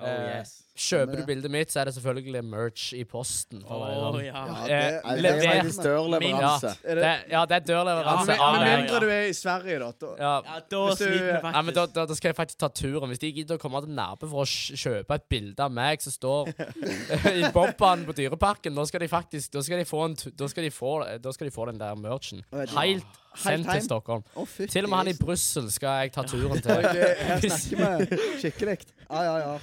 [0.00, 0.56] Oh Eh, yes.
[0.78, 3.64] Kjøper du bildet mitt, så er det selvfølgelig merch i posten.
[3.66, 4.44] Oh, ja.
[4.68, 6.70] Ja, Eh, det, er faktisk dørleveranse.
[6.84, 8.36] Ja, det, ja, det er dørleveranse.
[8.38, 9.90] Ja, med, mindre du er i Sverige, da.
[10.00, 10.12] da.
[10.18, 11.56] Ja, Ja, da sliter vi faktisk.
[11.56, 13.10] Ja, men da, da, da skal jeg faktisk ta turen.
[13.10, 16.14] Hvis de gidder å komme til Nærbø for å kjøpe et bilde av meg som
[16.14, 16.52] står
[17.40, 20.68] i bobbanen på Dyreparken, da skal de faktisk Da skal de få, en, da skal
[20.68, 20.92] de få,
[21.34, 22.44] skal de få den der merchen.
[22.54, 23.64] Helt hjem?
[23.64, 24.24] til Stockholm.
[24.34, 25.16] Oh, Til og med han i.
[25.20, 26.70] Brussel skal jeg ta turen til.
[26.98, 28.78] Jeg Her snakker vi skikkelig.
[29.10, 29.58] Ja, ja, ja.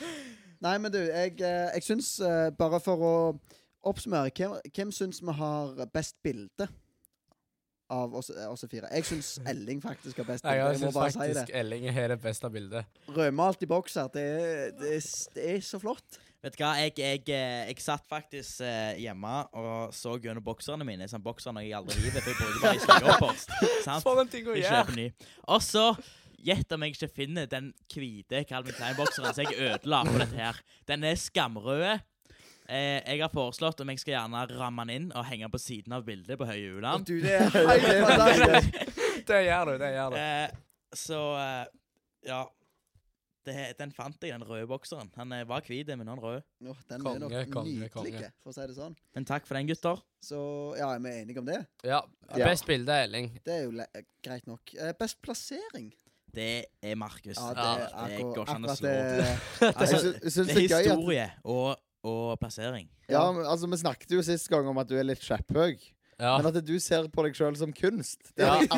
[0.61, 3.15] Nei, men du, jeg, eh, jeg syns eh, Bare for å
[3.85, 6.67] oppsummere Hvem, hvem syns vi har best bilde
[7.93, 8.87] av oss, eh, oss fire?
[8.95, 10.55] Jeg syns Elling faktisk har best bilde.
[10.57, 11.53] Jeg Jeg syns faktisk si.
[11.59, 12.85] Elling har det beste bildet.
[13.13, 14.25] Rødmalt i bokser, det,
[14.79, 14.95] det,
[15.35, 16.17] det er så flott.
[16.45, 20.85] Vet du hva, jeg, jeg, eh, jeg satt faktisk eh, hjemme og så gjennom bokserne
[20.85, 21.07] mine.
[21.09, 23.81] Sånn bokserne jeg aldri hiver, for jeg bruker bare i.
[23.87, 24.05] Sant?
[24.05, 24.83] For en ting å Jeg gjøre!
[24.83, 25.07] kjøper ny.
[25.55, 25.87] Og så
[26.45, 30.59] Gjett om jeg ikke finner den hvite Calvin Klein-bokseren som jeg ødela på dette her.
[30.85, 32.03] Den er skamrød.
[32.69, 35.95] Eh, jeg har foreslått om jeg skal gjerne ramme den inn og henge på siden
[35.97, 37.07] av bildet på Høye Uland.
[37.09, 39.25] du, det er helt fantastisk.
[39.25, 39.73] Det gjør du.
[39.81, 40.19] det gjør du.
[40.21, 41.65] Eh, så eh,
[42.29, 42.43] ja.
[43.45, 45.11] Det, den fant jeg, den røde bokseren.
[45.19, 46.41] Han eh, var hvit, men nå er han rød.
[46.71, 48.31] Åh, den Konge, er nok konge, nydelig, konge.
[48.41, 48.95] for å si det sånn.
[49.13, 49.97] Men takk for den, gutter.
[50.25, 50.39] Så
[50.79, 51.59] ja, er vi enige om det?
[51.85, 51.99] Ja.
[52.33, 52.45] Ja.
[52.49, 53.29] Best bilde, Elling.
[53.45, 53.85] Det er jo le
[54.25, 54.73] greit nok.
[54.79, 55.91] Eh, best plassering?
[56.35, 57.37] Det er Markus.
[57.37, 58.89] Ja, det, Ja, er det akkur går ikke an å akkurat slå.
[58.89, 58.95] det.
[59.79, 61.69] Altså, Jeg sy- syns det det er er gøy at historie og,
[62.11, 62.87] og plassering.
[63.07, 65.77] Ja, men, altså Vi snakket jo sist gang om at du er litt kjepphøy.
[66.19, 66.37] Ja.
[66.39, 68.55] Men at du ser på deg sjøl som kunst det Ja.
[68.55, 68.63] har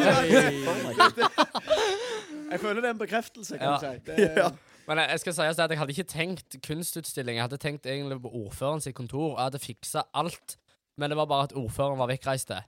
[2.52, 3.78] jeg føler det er en bekreftelse, kan Ja.
[3.80, 4.00] si.
[4.06, 4.50] Det, Ja.
[4.88, 7.36] Men jeg jeg skal si at jeg hadde ikke tenkt kunstutstilling.
[7.36, 9.34] Jeg hadde tenkt egentlig på ordføreren sitt kontor.
[9.38, 10.56] Jeg hadde fiksa alt.
[10.98, 12.62] Men det var bare at ordføreren var vekkreiste.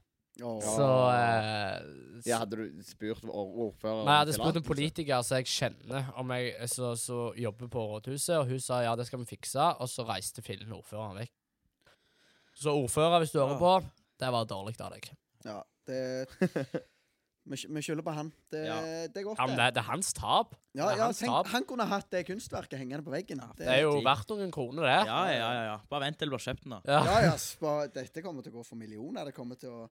[0.43, 0.59] Oh.
[0.61, 1.79] Så eh,
[2.27, 6.11] Ja, hadde du spurt or- ordføreren Nei, jeg hadde spurt en politiker som jeg kjenner,
[6.15, 9.59] om jeg så, så jobber på rådhuset, og hun sa ja, det skal vi fikse,
[9.79, 11.33] og så reiste fillen ordføreren vekk.
[12.59, 13.73] Så ordfører, hvis du hører på,
[14.19, 15.09] det var dårlig av deg.
[15.47, 16.27] Ja, det
[17.45, 18.31] Vi sk- skylder på han.
[18.51, 18.81] Det, Ja.
[19.07, 20.55] det er godt, Ja, men det, det er hans tap.
[20.75, 21.47] Ja, ja, hans tenk, tap.
[21.47, 23.39] han kunne hatt det kunstverket hengende på veggen.
[23.41, 25.07] Ja, Det er jo verdt noen kroner, det.
[25.07, 25.77] Ja, ja, ja, ja.
[25.89, 26.81] Bare vent til det blir kjøpt nå.
[26.85, 26.99] Ja.
[27.05, 29.25] Ja, ja, spa, dette kommer til å gå for millioner.
[29.25, 29.89] Det kommer til å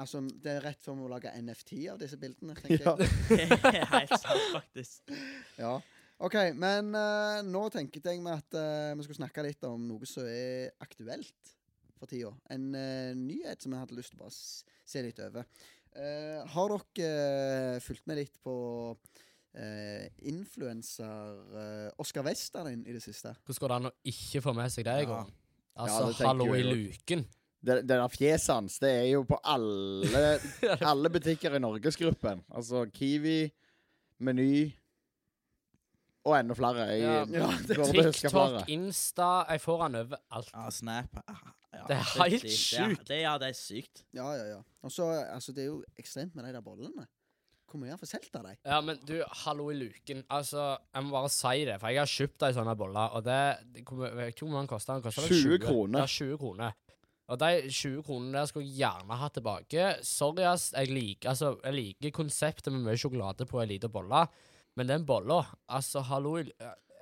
[0.00, 2.94] Altså, det er rett før vi lager lage NFT av disse bildene, tenker Ja.
[3.76, 3.88] jeg.
[3.92, 5.12] Helt sant, faktisk.
[5.60, 5.74] Ja.
[6.22, 10.06] OK, men uh, nå tenkte jeg meg at uh, vi skulle snakke litt om noe
[10.08, 11.52] som er aktuelt
[11.98, 12.32] for tida.
[12.50, 14.36] En uh, nyhet som jeg hadde lyst til å bare
[14.94, 15.44] se litt over.
[15.92, 18.54] Eh, har dere eh, fulgt med litt på
[18.96, 23.34] uh, influenser uh, Oscar Westerdin i det siste?
[23.44, 25.10] Hvordan går det an å ikke få med seg det i Ja.
[25.12, 25.32] går?
[25.72, 27.26] Ja, Altså, det hallo i luken.
[27.62, 30.38] Det, det der fjeset hans, det er jo på alle,
[30.90, 32.42] alle butikker i Norgesgruppen.
[32.50, 33.52] Altså Kiwi,
[34.18, 34.72] Meny
[36.24, 36.88] og enda flere.
[36.90, 37.24] Jeg Ja.
[37.30, 38.12] Ja, flere.
[38.12, 40.52] TikTok, Insta Jeg får han overalt.
[40.54, 43.06] Ja, Snap ah, ja, Det er helt sykt.
[43.08, 44.04] Det, er- ja, det er sykt.
[44.12, 44.60] Ja, ja, ja.
[44.82, 47.06] Og så, altså, det er jo ekstremt med de der bollene.
[47.72, 48.56] Hvor mye har han fått solgt av dem?
[48.68, 49.14] Ja, men du,
[49.46, 50.18] hallo i luken.
[50.28, 53.38] Altså, jeg må bare si det, for jeg har kjøpt ei sånn bolle, og det,
[53.72, 54.98] det kommer, Jeg vet ikke hvor mye den koster.
[54.98, 56.02] Den koster vel 20 kroner.
[56.04, 56.74] Ja, 20 kroner.
[57.32, 59.86] Og de 20 kronene der skulle jeg gjerne hatt tilbake.
[60.04, 60.66] Sorry, ass.
[60.76, 64.26] Jeg liker, altså, jeg liker konseptet med mye sjokolade på ei lita bolle,
[64.76, 65.38] men den bolla
[65.72, 66.44] Altså, hallo i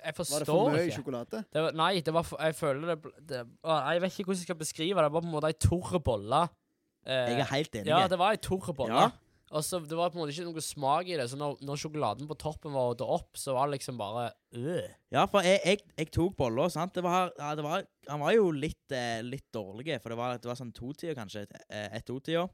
[0.03, 0.95] Jeg forstår Var det for mye ikke.
[0.97, 1.43] sjokolade?
[1.53, 4.39] Det var, nei, det var for, jeg føler det, det å, Jeg vet ikke hvordan
[4.41, 5.03] jeg skal beskrive det.
[5.05, 6.39] Det var på en måte ei torr bolle.
[7.05, 7.87] Eh, Jeg er helt enig.
[7.91, 9.03] ja, det var ei torr bolle.
[9.05, 9.11] Ja.
[9.51, 11.75] Og så Det var på en måte ikke noe smak i det, så når, når
[11.81, 14.85] sjokoladen på toppen var åt opp, så var det liksom bare øh.
[15.11, 16.93] Ja, for jeg, jeg, jeg tok bolla, sant.
[16.95, 20.37] Det var, ja, det var, han var jo litt, eh, litt dårlig, for det var,
[20.39, 21.43] det var sånn to-tider, kanskje.
[21.67, 22.47] eh, Ett to-tider.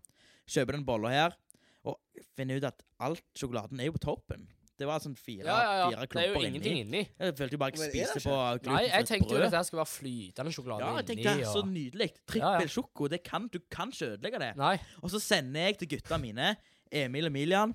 [0.50, 1.38] Kjøper den bolla her,
[1.86, 2.00] og
[2.36, 4.48] finner ut at alt sjokoladen er jo på toppen.
[4.78, 5.88] Det var sånn fire, Ja, ja, ja.
[5.90, 7.00] fire Det er jo ingenting inni.
[7.02, 7.10] inni.
[7.20, 8.68] Jeg følte jo bare jeg spiste på spiste brød.
[8.76, 11.42] Nei, jeg tenkte jo at det skulle være flytende sjokolade Ja, jeg inni.
[11.42, 12.10] er så nydelig.
[12.12, 12.58] Ja, ja.
[12.60, 13.10] Trippelsjoko.
[13.26, 14.52] Kan, du kan ikke ødelegge det.
[14.58, 14.76] Nei.
[15.02, 16.52] Og så sender jeg til gutta mine,
[16.92, 17.74] Emil og Emilian,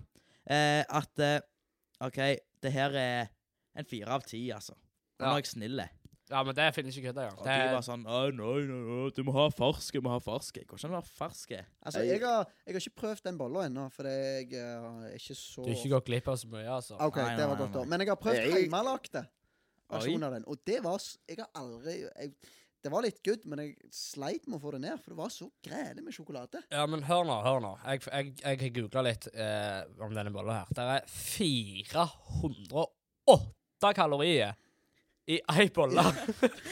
[0.48, 1.40] eh, at eh,
[2.00, 2.16] OK,
[2.62, 3.26] det her er
[3.76, 4.74] en fire av ti, altså.
[5.20, 5.82] Nå er jeg snill.
[6.32, 7.38] Ja, men det finnes ikke kødd engang.
[7.38, 10.10] Og Det de var sånn Å, nei, nei, nei, du må ha ferske, du må
[10.14, 10.60] ha ferske.
[10.62, 11.58] Jeg går ikke an å være ferske.
[11.84, 15.36] Altså, Jeg- har, jeg har ikke prøvd den bolla ennå, for jeg eh, er ikke
[15.36, 16.94] så Du har ikke gått glipp av så mye, altså.
[16.98, 17.84] OK, Nei, det var godt, da.
[17.84, 19.22] Men jeg har prøvd Jeg- hjemmelagde
[19.92, 22.32] versjoner av den, og det var Jeg har aldri jeg,
[22.82, 25.28] Det var litt good, men jeg sleit med å få det ned, for det var
[25.30, 26.58] så grælig med sjokolade.
[26.72, 27.76] Ja, men hør nå, hør nå.
[27.86, 30.68] Jeg, jeg, jeg har googla litt eh, om denne bolla her.
[30.74, 34.54] Det er 408 kalorier
[35.32, 36.04] i ei bolle.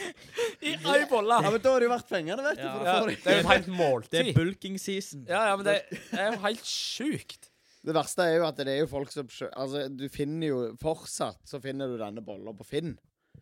[0.71, 1.37] I ei bolle!
[1.41, 2.65] Ja, men da har det jo vært pengene, vet du.
[2.65, 5.23] For Ja, å få det er jo et helt Det er bulking season.
[5.29, 5.77] Ja, ja, men det
[6.13, 7.47] er jo helt sjukt.
[7.81, 10.57] Det verste er jo at det er jo folk som kjø- Altså, du finner jo
[10.77, 12.91] Fortsatt så finner du denne bolla på Finn.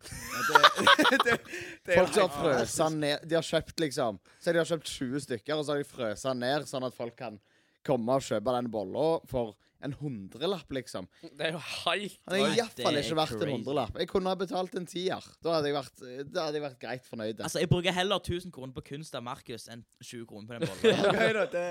[1.84, 5.20] Folk som har frøsa den ned De har kjøpt liksom Så de har kjøpt 20
[5.26, 7.36] stykker, og så har de frøsa den ned, sånn at folk kan
[7.84, 9.52] komme og kjøpe den bolla for
[9.86, 11.08] en hundrelapp, liksom.
[11.22, 14.00] Det er jo helt Han er iallfall ikke verdt en hundrelapp.
[14.02, 15.28] Jeg kunne ha betalt en tier.
[15.40, 17.40] Da hadde jeg vært, da hadde jeg vært greit fornøyd.
[17.40, 20.68] Altså, jeg bruker heller 1000 kroner på kunst av Markus enn 20 kroner på den
[20.68, 21.06] bollen.
[21.14, 21.64] okay, da, det,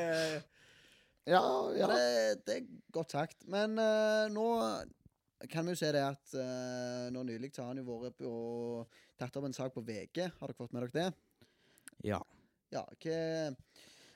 [1.29, 1.43] Ja,
[1.77, 3.43] ja, det, det er godt sagt.
[3.51, 4.47] Men uh, nå
[5.51, 8.33] kan vi jo se det at uh, nå nylig så har han jo vært på
[9.19, 10.25] tatt opp en sak på VG.
[10.39, 11.09] Har dere fått med dere det?
[12.07, 12.21] Ja.
[12.73, 13.19] Ja, hva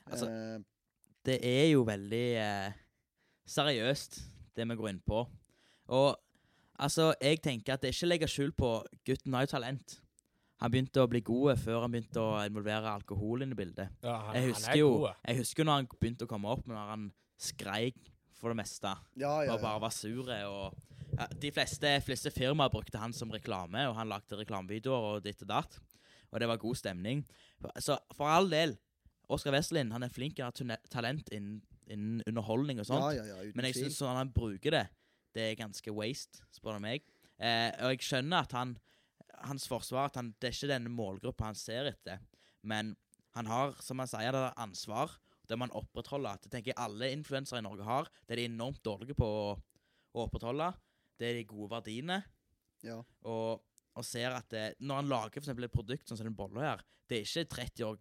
[0.04, 0.58] Altså, uh,
[1.24, 2.74] Det er jo veldig eh,
[3.50, 4.20] seriøst,
[4.56, 5.24] det vi går inn på.
[5.94, 6.16] Og
[6.78, 8.70] altså, jeg tenker at det er ikke å legge skjul på
[9.06, 9.98] gutten har jo talent.
[10.62, 13.90] Han begynte å bli god før han begynte å involvere alkohol inn i bildet.
[14.04, 14.90] ja, han, Jeg husker er jo.
[15.26, 17.08] Jeg husker jo når han begynte å komme opp, når han
[17.42, 17.98] skreik
[18.38, 18.92] for det meste.
[19.18, 20.38] ja, ja, Og bare var sure.
[20.46, 25.26] Og ja, de fleste, fleste firmaer brukte han som reklame, og han lagde reklamevideoer og
[25.26, 25.78] ditt og datt.
[26.30, 27.24] Og det var god stemning.
[27.78, 28.76] Så for all del,
[29.28, 33.04] Oskar Wesselin han er flink og har talent innen, innen underholdning og sånt.
[33.16, 34.86] ja, ja, ja, Men jeg syns sånn han bruker det,
[35.36, 37.04] det er ganske waste, spør du meg.
[37.42, 38.76] Eh, og jeg skjønner at han
[39.48, 42.22] hans forsvar at han, det er ikke denne målgruppa han ser etter.
[42.64, 42.94] Men
[43.36, 45.18] han har, som han sier, det er ansvar.
[45.44, 46.32] Det må han opprettholde.
[46.44, 48.08] Det tenker jeg alle influensere i Norge har.
[48.24, 49.52] Det er de enormt dårlige på å,
[50.14, 50.70] å opprettholde.
[51.20, 52.22] Det er de gode verdiene.
[52.84, 53.00] Ja.
[53.28, 56.38] Og, og ser at det, når han lager for eksempel et produkt sånn som den
[56.38, 58.00] bolla her, det er ikke 30 år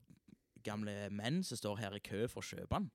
[0.63, 2.87] gamle menn som står her i kø for å kjøpe den.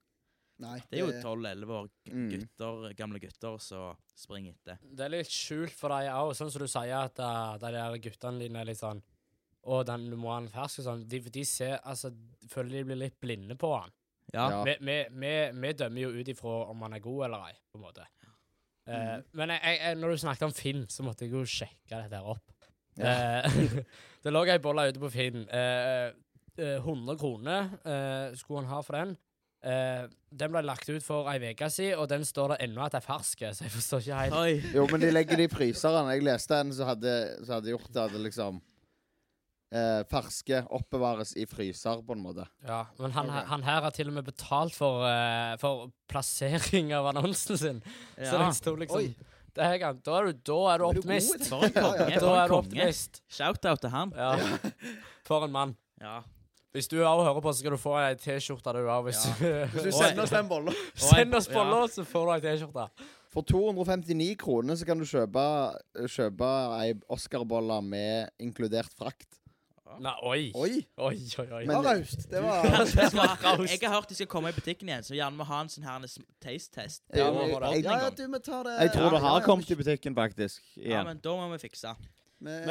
[0.58, 2.94] Nei, Det er jo 12-11 år gutter, Mm.
[2.98, 4.78] gamle gutter som springer etter.
[4.82, 7.98] Det er litt skjult for deg òg, sånn som du sier at uh, de der
[8.02, 9.02] guttene dine er litt sånn
[9.68, 11.00] Å, den, du må ha den fersk og sånn.
[11.10, 12.10] De, de ser Altså,
[12.48, 13.90] føler de blir litt blinde på han.
[14.32, 14.46] Ja.
[14.50, 14.62] Ja.
[14.64, 17.78] Vi, vi, vi, vi dømmer jo ut ifra om han er god eller ei, på
[17.78, 18.06] en måte.
[18.88, 22.16] Eh, men jeg, jeg, når du snakket om Finn, så måtte jeg jo sjekke dette
[22.22, 22.54] her opp.
[22.98, 23.58] Eh,
[24.24, 25.44] det lå ei bolle ute på Finn.
[25.52, 26.08] Eh,
[26.56, 29.12] eh, 100 kroner eh, skulle han ha for den.
[29.58, 30.04] Eh,
[30.38, 33.00] den ble lagt ut for ei uke siden, og den står det ennå at det
[33.00, 34.36] er fersk, så jeg forstår ikke helt.
[34.38, 34.74] Oi.
[34.76, 36.10] Jo, men de legger det i fryseren.
[36.14, 37.14] Jeg leste en som hadde,
[37.48, 38.60] hadde gjort det det liksom
[39.74, 42.46] uh, Ferske oppbevares i fryser, på en måte.
[42.68, 43.48] Ja, men han, okay.
[43.50, 47.82] han her har til og med betalt for, uh, for plassering av annonsen sin.
[48.14, 48.44] Så Ja.
[48.44, 49.10] den sto liksom Oi.
[49.58, 51.48] er, da, er du, da er du optimist.
[51.50, 52.08] For en konge.
[52.14, 53.22] Da er du optimist.
[53.26, 54.14] Shout-out til han.
[54.14, 54.36] Ja.
[55.26, 55.76] For en mann.
[56.00, 56.20] Ja.
[56.76, 59.00] Hvis du òg hører på, så skal du få ei T-skjorte, du har.
[59.06, 60.74] Hvis Hvis du du sender oss den bolla
[61.08, 62.88] Send oss bolla, så får du ei T-skjorte.
[63.32, 65.42] For 259 kroner så kan du kjøpe,
[66.08, 66.48] kjøpe
[66.80, 69.28] ei Oscar-bolle med inkludert frakt.
[69.98, 70.40] Nei, oi.
[70.54, 71.62] Oi, Oi, oi, oi.
[71.64, 72.26] det var raust.
[72.30, 73.72] Det var Jeg, raust.
[73.72, 75.86] jeg har hørt de skal komme i butikken igjen, så gjerne må ha en sånn
[75.88, 76.04] her
[76.44, 77.02] taste-test.
[77.16, 79.78] Ja, må Ja, du, vi tar det jeg tror ja, det har ja, kommet i
[79.80, 80.60] butikken, faktisk.
[80.76, 81.96] Ja, men da må vi fikse.
[82.44, 82.68] Men-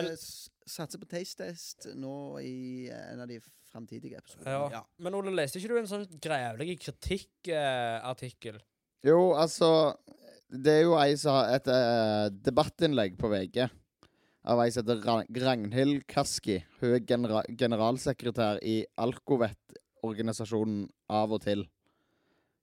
[0.68, 3.40] satser på taste test nå i eh, en av de
[3.72, 4.52] framtidige episodene.
[4.52, 4.70] Ja.
[4.78, 4.82] Ja.
[5.04, 8.60] Men Ole, leste ikke du en sånn grevlig kritikkartikkel?
[9.06, 9.70] Jo, altså
[10.50, 13.66] Det er jo ei som har et eh, debattinnlegg på VG
[14.48, 16.62] av ei som heter Ra- Ragnhild Kaski.
[16.80, 21.66] Hun er genera generalsekretær i Alkovet-organisasjonen Av og til.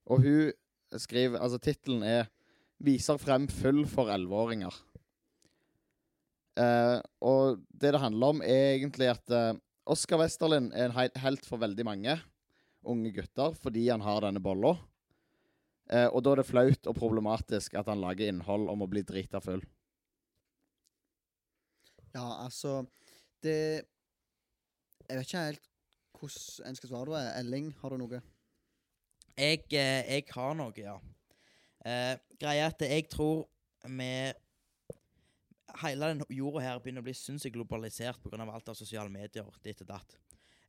[0.09, 0.51] Og hun
[0.97, 2.25] skriver Altså, tittelen er
[2.81, 4.73] 'Viser frem full for elleveåringer'.
[6.55, 9.53] Eh, og det det handler om, er egentlig at eh,
[9.85, 12.15] Oskar Westerlin er en helt for veldig mange
[12.85, 14.75] unge gutter fordi han har denne bolla.
[15.91, 19.03] Eh, og da er det flaut og problematisk at han lager innhold om å bli
[19.05, 19.61] drita full.
[22.15, 22.85] Ja, altså
[23.43, 23.83] Det
[25.05, 25.67] Jeg vet ikke helt
[26.15, 27.25] hvordan en skal svare på det.
[27.41, 28.21] Elling, har du noe?
[29.35, 30.95] Jeg, eh, jeg har noe, ja.
[31.85, 33.43] Eh, greia er at jeg tror
[33.83, 34.07] vi
[35.81, 38.45] Hele den jorda her begynner å bli sinnssykt globalisert pga.
[38.45, 39.45] alt av sosiale medier.
[39.63, 40.17] ditt og datt.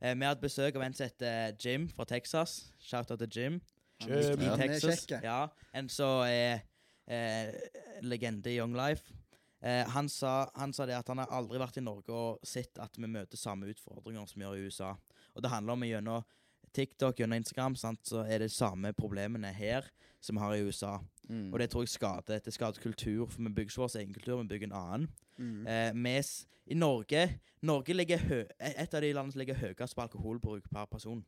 [0.01, 2.73] Eh, vi hadde besøk av en som heter Jim fra Texas.
[2.79, 3.61] Shout-out til Jim.
[4.01, 4.41] Jim.
[4.41, 5.07] I Texas.
[5.23, 6.61] Ja, en som er
[7.07, 7.53] eh,
[8.01, 9.13] legende i Young Life.
[9.61, 12.77] Eh, han, sa, han sa det at han har aldri vært i Norge og sett
[12.77, 14.91] at vi møter samme utfordringer som vi gjør i USA.
[15.33, 16.27] Og det handler om at gjennom
[16.73, 19.87] TikTok gjennom Instagram sant, så er det samme problemene her
[20.21, 20.97] som vi har i USA.
[21.29, 21.53] Mm.
[21.53, 22.39] Og det tror jeg skader.
[22.43, 25.09] Det skader kultur, for vi bygger ikke vår egen kultur, vi bygger en annen.
[25.37, 25.67] Mm.
[25.67, 30.01] Eh, mes, I Norge Norge ligger hø et av de landene som ligger høyest på
[30.01, 31.25] alkoholbruk per person.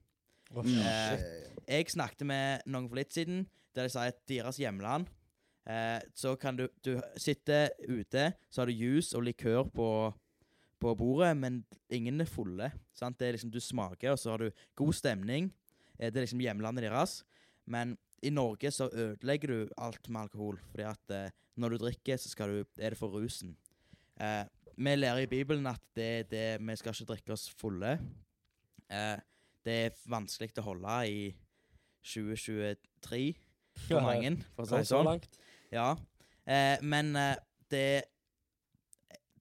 [0.51, 0.79] Oh, Mm.
[0.81, 1.19] Eh,
[1.67, 3.43] jeg snakket med noen for litt siden,
[3.75, 5.05] der de sa at deres hjemland
[5.69, 10.13] eh, Så kan du, du sitte ute, så har du juice og likør på,
[10.79, 12.71] på bordet, men ingen er fulle.
[12.95, 13.19] Sant?
[13.19, 15.51] Det er liksom Du smaker, og så har du god stemning.
[15.97, 17.23] Eh, det er liksom hjemlandet deres.
[17.69, 20.59] Men i Norge så ødelegger du alt med alkohol.
[20.71, 23.55] Fordi at eh, når du drikker, så skal du, er det for rusen.
[24.19, 24.45] Eh,
[24.79, 27.97] vi lærer i Bibelen at det, det, vi skal ikke drikke oss fulle.
[28.89, 29.17] Eh,
[29.65, 31.23] det er vanskelig å holde i
[32.07, 33.23] 2023
[33.87, 35.25] for mange, for å si det så sånn.
[35.73, 35.89] Ja.
[36.47, 37.35] Eh, men eh,
[37.71, 37.89] det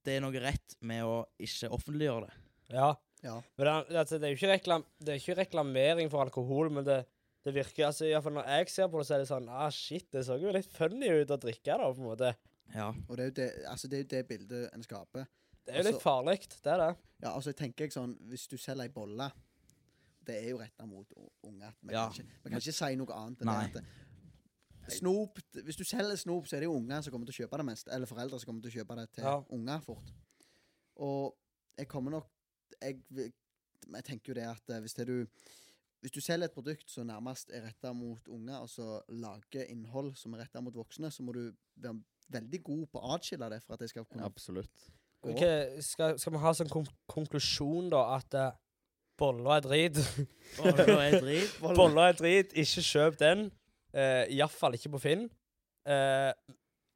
[0.05, 2.35] Det er noe rett med å ikke offentliggjøre det.
[2.75, 2.89] Ja.
[3.21, 3.35] Ja.
[3.57, 6.85] Men det, altså, det, er jo ikke reklam, det er ikke reklamering for alkohol, men
[6.87, 7.01] det,
[7.43, 9.49] det virker altså, i hvert fall Når jeg ser på det, så er det sånn
[9.51, 12.31] Ah, shit, det så jo litt funny ut å drikke, da, på en måte.
[12.71, 12.87] Ja.
[13.09, 15.27] Og det er jo det, altså, det, er jo det bildet en skaper.
[15.65, 16.89] Det er jo litt Altså- farlig, det er det.
[17.25, 19.25] Ja, altså, jeg tenker jeg sånn Hvis du selger ei bolle
[20.23, 21.09] Det er jo retta mot
[21.43, 21.73] unge.
[21.81, 22.05] Vi, Ja.
[22.07, 23.67] kan ikke, vi kan ikke si noe annet enn Nei.
[23.73, 23.83] det.
[24.91, 27.57] Snop Hvis du selger snop, så er det jo unger som kommer til å kjøpe
[27.61, 27.87] det mest.
[27.91, 29.35] Eller foreldre som kommer til å kjøpe det til Ja.
[29.49, 30.11] unger fort.
[30.97, 31.35] Og
[31.77, 32.27] jeg kommer nok
[32.81, 33.33] Jeg, vil-
[33.93, 35.25] jeg tenker jo det at eh, hvis det du
[36.01, 40.13] hvis du selger et produkt som nærmest er retta mot unger, og så lager innhold
[40.15, 41.99] som er retta mot voksne, så må du være
[42.31, 44.71] veldig god på å atskille det for at det skal kunne Absolutt.
[45.21, 45.33] gå.
[45.33, 45.43] Ok,
[45.83, 48.51] skal, skal vi ha sånn kon konklusjon, da, at uh,
[49.19, 49.99] boller er drit?
[50.55, 51.59] Boller er drit.
[51.81, 53.51] boller er drit, ikke kjøp den.
[53.89, 55.27] Uh, Iallfall ikke på Finn.
[55.87, 56.33] Uh,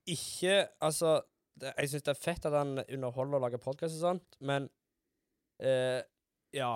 [0.09, 1.21] ikke Altså,
[1.59, 4.67] det, jeg syns det er fett at han underholder og lager podkast og sånt, men
[5.63, 6.01] uh,
[6.53, 6.75] ja.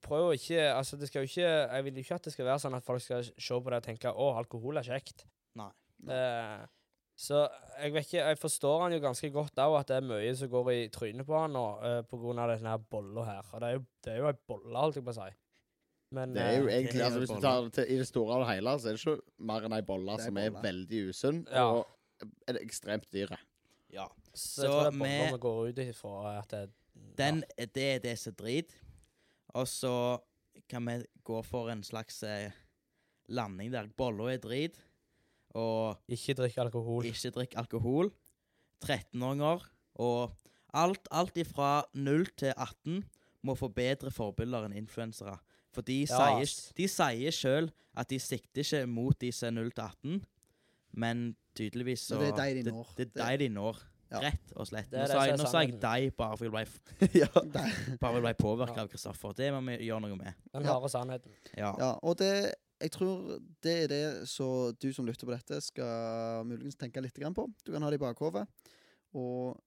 [0.00, 2.46] Prøv å ikke Altså, det skal jo ikke Jeg vil jo ikke at det skal
[2.46, 5.26] være sånn at folk skal se på det og tenke 'Å, alkohol er kjekt'.
[5.60, 5.70] Nei.
[6.08, 6.62] Uh,
[7.20, 7.42] så
[7.76, 10.48] jeg vet ikke Jeg forstår han jo ganske godt òg, at det er mye som
[10.52, 13.50] går i trynet på han nå, uh, på grunn av denne bolla her.
[13.52, 15.28] Og det er jo, det er jo ei bolle, holdt jeg på å si.
[16.12, 18.36] Men Det er jo eh, egentlig, altså Hvis du tar det til, i det store
[18.40, 20.62] og hele, så er det ikke mer enn ei bolle som er bolle.
[20.64, 21.64] veldig usunn, Ja.
[21.70, 21.86] og
[22.48, 23.38] er det ekstremt dyre.
[23.92, 24.06] Ja.
[24.34, 26.70] Så jeg tror det er boller vi- går ut ifra at det
[27.16, 28.74] Den, Det er det som er drit.
[29.54, 30.18] Og så
[30.68, 32.50] kan vi gå for en slags eh,
[33.28, 34.76] landing der bolla er drit,
[35.54, 37.04] og Ikke drikk alkohol.
[37.04, 38.10] ikke drikk alkohol.
[38.84, 39.64] 13-åringer.
[40.00, 40.32] Og
[40.74, 43.04] alt, alt ifra 0 til 18
[43.42, 45.38] må få bedre forbilder enn influensere.
[45.72, 49.62] For de Ja, sier, de sier sjøl at de sikter ikke mot de som er
[49.62, 50.24] 0 til 18,
[50.98, 52.88] men tydeligvis så det er de de når.
[52.96, 53.78] Det, det er de de når.
[54.10, 54.18] Ja.
[54.24, 54.90] Rett og slett.
[54.90, 57.28] Nå sa jeg, nå sa jeg deg bare for jeg ble, ja.
[58.02, 58.82] bare ble påvirka Ja.
[58.82, 59.36] av Kristoffer.
[59.38, 60.34] Det må vi gjøre noe med.
[60.50, 60.72] Den Ja.
[60.74, 61.30] harde sannheten.
[61.54, 61.70] Ja.
[61.78, 62.32] Ja, og det
[62.80, 67.14] jeg tror det er det så du som lytter på dette, skal muligens tenke litt
[67.14, 67.46] på.
[67.62, 68.46] Du kan ha det i bakhodet.
[69.14, 69.60] Og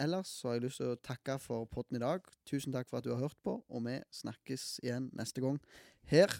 [0.00, 2.24] ellers så har jeg lyst til å takke for podden i dag.
[2.48, 5.58] Tusen takk for at du har hørt på, og vi snakkes igjen neste gang
[6.10, 6.32] her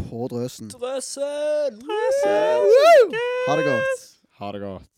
[0.00, 0.68] på Drøsen.
[0.74, 1.80] Drøsen!
[1.80, 3.16] Drøsen!
[3.48, 4.04] Ha det godt.
[4.40, 4.92] Ha det godt.